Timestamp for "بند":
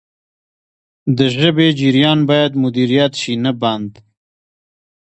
3.61-3.91